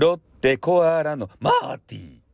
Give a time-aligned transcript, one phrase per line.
[0.00, 2.27] ロッテコアラのマーティー。